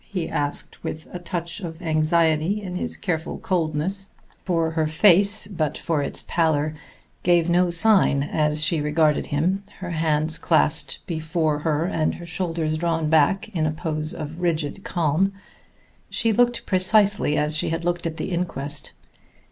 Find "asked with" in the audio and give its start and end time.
0.27-1.07